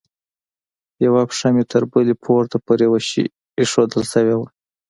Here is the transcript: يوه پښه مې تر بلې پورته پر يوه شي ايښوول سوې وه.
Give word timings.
يوه 1.05 1.21
پښه 1.29 1.47
مې 1.55 1.63
تر 1.71 1.83
بلې 1.91 2.15
پورته 2.23 2.57
پر 2.65 2.77
يوه 2.85 2.99
شي 3.09 3.23
ايښوول 3.59 4.03
سوې 4.13 4.35
وه. 4.39 4.47